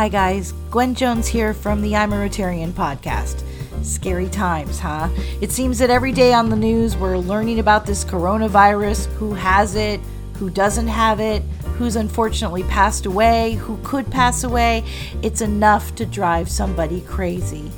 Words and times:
Hi, 0.00 0.08
guys. 0.08 0.54
Gwen 0.70 0.94
Jones 0.94 1.28
here 1.28 1.52
from 1.52 1.82
the 1.82 1.94
I'm 1.94 2.14
a 2.14 2.16
Rotarian 2.16 2.72
podcast. 2.72 3.44
Scary 3.84 4.30
times, 4.30 4.78
huh? 4.78 5.10
It 5.42 5.52
seems 5.52 5.78
that 5.78 5.90
every 5.90 6.10
day 6.10 6.32
on 6.32 6.48
the 6.48 6.56
news 6.56 6.96
we're 6.96 7.18
learning 7.18 7.58
about 7.58 7.84
this 7.84 8.02
coronavirus 8.02 9.12
who 9.16 9.34
has 9.34 9.74
it, 9.74 10.00
who 10.36 10.48
doesn't 10.48 10.88
have 10.88 11.20
it, 11.20 11.42
who's 11.76 11.96
unfortunately 11.96 12.62
passed 12.62 13.04
away, 13.04 13.56
who 13.60 13.76
could 13.84 14.10
pass 14.10 14.42
away. 14.42 14.84
It's 15.20 15.42
enough 15.42 15.94
to 15.96 16.06
drive 16.06 16.48
somebody 16.48 17.02
crazy. 17.02 17.70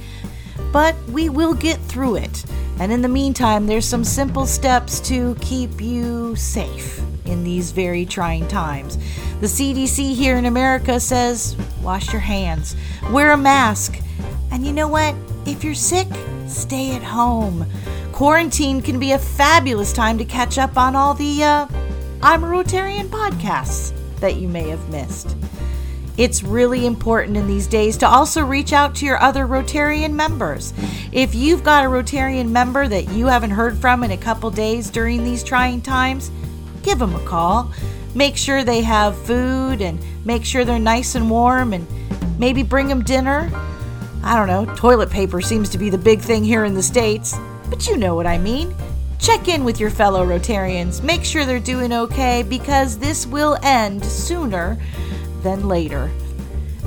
But 0.71 0.95
we 1.09 1.29
will 1.29 1.55
get 1.55 1.81
through 1.81 2.19
it. 2.19 2.45
And 2.79 2.93
in 2.93 3.03
the 3.03 3.09
meantime, 3.09 3.67
there's 3.67 3.85
some 3.85 4.05
simple 4.05 4.47
steps 4.47 5.01
to 5.09 5.35
keep 5.41 5.81
you 5.81 6.37
safe 6.37 7.03
in 7.25 7.43
these 7.43 7.73
very 7.73 8.07
trying 8.07 8.47
times. 8.47 8.97
The 9.41 9.49
CDC 9.49 10.15
here 10.15 10.37
in 10.37 10.47
America 10.47 11.01
says 11.01 11.57
wash 11.83 12.13
your 12.13 12.21
hands, 12.21 12.77
wear 13.11 13.33
a 13.33 13.37
mask, 13.37 13.99
and 14.51 14.65
you 14.67 14.73
know 14.73 14.89
what? 14.89 15.15
If 15.47 15.65
you're 15.65 15.75
sick, 15.75 16.09
stay 16.47 16.95
at 16.95 17.03
home. 17.03 17.67
Quarantine 18.13 18.81
can 18.83 18.99
be 18.99 19.13
a 19.13 19.19
fabulous 19.19 19.93
time 19.93 20.19
to 20.19 20.25
catch 20.25 20.59
up 20.59 20.77
on 20.77 20.95
all 20.95 21.15
the 21.15 21.43
uh, 21.43 21.67
I'm 22.23 22.45
a 22.45 22.47
Rotarian 22.47 23.09
podcasts 23.09 23.93
that 24.21 24.37
you 24.37 24.47
may 24.47 24.69
have 24.69 24.89
missed. 24.91 25.37
It's 26.17 26.43
really 26.43 26.87
important 26.87 27.37
in 27.37 27.47
these 27.47 27.67
days 27.67 27.97
to 27.99 28.07
also 28.07 28.45
reach 28.45 28.73
out 28.73 28.95
to 28.97 29.07
your 29.07 29.21
other 29.21 29.47
Rotarian 29.47 30.13
members. 30.13 30.75
If 31.11 31.35
you've 31.35 31.65
got 31.65 31.85
a 31.85 31.89
Rotarian 31.89 32.51
member 32.51 32.87
that 32.87 33.09
you 33.11 33.27
haven't 33.27 33.51
heard 33.51 33.79
from 33.79 34.05
in 34.05 34.11
a 34.11 34.17
couple 34.17 34.51
days 34.51 34.91
during 34.91 35.25
these 35.25 35.43
trying 35.43 35.81
times, 35.81 36.31
give 36.83 36.99
them 36.99 37.15
a 37.17 37.25
call. 37.25 37.73
Make 38.15 38.37
sure 38.37 38.65
they 38.65 38.83
have 38.83 39.17
food 39.27 39.81
and 39.81 39.99
make 40.25 40.45
sure 40.45 40.65
they're 40.65 40.79
nice 40.79 41.15
and 41.15 41.31
warm 41.31 41.73
and 41.73 41.87
maybe 42.39 42.63
bring 42.63 42.89
them 42.89 43.03
dinner 43.03 43.51
I 44.25 44.37
don't 44.37 44.47
know, 44.47 44.73
toilet 44.77 45.11
paper 45.11 45.41
seems 45.41 45.69
to 45.71 45.79
be 45.79 45.91
the 45.91 45.99
big 45.99 46.21
thing 46.21 46.45
here 46.45 46.65
in 46.65 46.75
the 46.75 46.83
States, 46.83 47.37
but 47.69 47.89
you 47.89 47.97
know 47.97 48.15
what 48.15 48.27
I 48.27 48.39
mean. 48.39 48.73
Check 49.19 49.49
in 49.49 49.65
with 49.65 49.81
your 49.81 49.91
fellow 49.91 50.25
Rotarians, 50.25 51.03
make 51.03 51.25
sure 51.25 51.45
they're 51.45 51.59
doing 51.59 51.93
okay 51.93 52.45
because 52.45 52.99
this 52.99 53.27
will 53.27 53.59
end 53.63 54.05
sooner 54.05 54.79
than 55.43 55.67
later. 55.67 56.09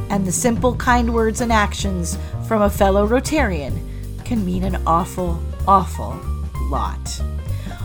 And 0.10 0.26
the 0.26 0.32
simple, 0.32 0.76
kind 0.76 1.14
words 1.14 1.42
and 1.42 1.52
actions 1.52 2.18
from 2.48 2.62
a 2.62 2.70
fellow 2.70 3.06
Rotarian 3.06 3.78
can 4.24 4.46
mean 4.46 4.64
an 4.64 4.82
awful, 4.88 5.42
awful 5.68 6.18
lot. 6.70 7.22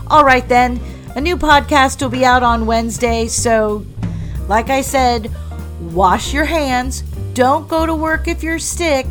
All 0.07 0.23
right, 0.23 0.47
then, 0.47 0.79
a 1.15 1.21
new 1.21 1.37
podcast 1.37 2.01
will 2.01 2.09
be 2.09 2.25
out 2.25 2.43
on 2.43 2.65
Wednesday, 2.65 3.27
so 3.27 3.85
like 4.47 4.69
I 4.69 4.81
said, 4.81 5.31
wash 5.79 6.33
your 6.33 6.45
hands, 6.45 7.01
don't 7.33 7.67
go 7.67 7.85
to 7.85 7.95
work 7.95 8.27
if 8.27 8.43
you're 8.43 8.59
sick 8.59 9.07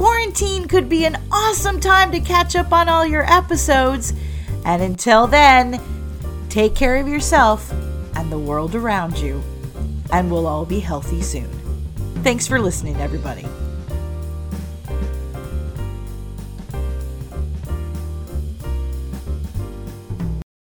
quarantine 0.00 0.66
could 0.66 0.88
be 0.88 1.04
an 1.04 1.14
awesome 1.30 1.78
time 1.78 2.10
to 2.10 2.18
catch 2.20 2.56
up 2.56 2.72
on 2.72 2.88
all 2.88 3.04
your 3.04 3.30
episodes. 3.30 4.14
And 4.64 4.80
until 4.80 5.26
then, 5.26 5.78
take 6.48 6.74
care 6.74 6.96
of 6.96 7.06
yourself 7.06 7.70
and 8.16 8.32
the 8.32 8.38
world 8.38 8.74
around 8.74 9.18
you, 9.18 9.42
and 10.10 10.30
we'll 10.30 10.46
all 10.46 10.64
be 10.64 10.80
healthy 10.80 11.20
soon. 11.20 11.50
Thanks 12.22 12.46
for 12.46 12.58
listening, 12.58 12.96
everybody. 12.96 13.44